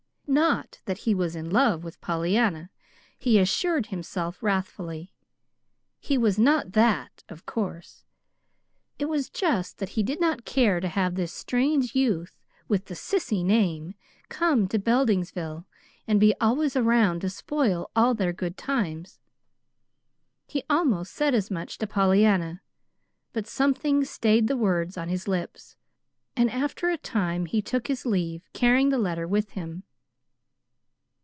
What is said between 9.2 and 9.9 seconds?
just that